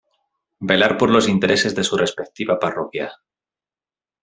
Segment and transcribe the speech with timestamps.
[0.71, 3.13] Velar por los intereses de su respectiva parroquia.